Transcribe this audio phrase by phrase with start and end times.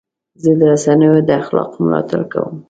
[0.41, 2.55] زه د رسنیو د اخلاقو ملاتړ کوم.